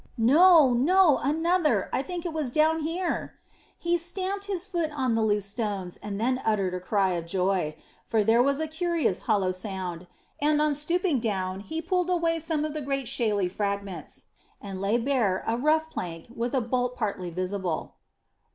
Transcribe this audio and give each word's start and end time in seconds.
"No, 0.17 0.73
no, 0.73 1.19
another. 1.21 1.87
I 1.93 2.01
think 2.01 2.25
it 2.25 2.33
was 2.33 2.49
down 2.49 2.79
here." 2.79 3.35
He 3.77 3.99
stamped 3.99 4.45
his 4.45 4.65
foot 4.65 4.89
on 4.89 5.13
the 5.13 5.21
loose 5.21 5.45
stones, 5.45 5.97
and 5.97 6.19
then 6.19 6.41
uttered 6.43 6.73
a 6.73 6.79
cry 6.79 7.09
of 7.11 7.27
joy, 7.27 7.75
for 8.07 8.23
there 8.23 8.41
was 8.41 8.59
a 8.59 8.67
curious 8.67 9.21
hollow 9.29 9.51
sound, 9.51 10.07
and 10.41 10.59
on 10.59 10.73
stooping 10.73 11.19
down 11.19 11.59
he 11.59 11.83
pulled 11.83 12.09
away 12.09 12.39
some 12.39 12.65
of 12.65 12.73
the 12.73 12.81
great 12.81 13.07
shaley 13.07 13.47
fragments, 13.47 14.25
and 14.59 14.81
laid 14.81 15.05
bare 15.05 15.43
a 15.45 15.55
rough 15.55 15.91
plank 15.91 16.25
with 16.35 16.55
a 16.55 16.61
bolt 16.61 16.95
partly 16.97 17.29
visible. 17.29 17.93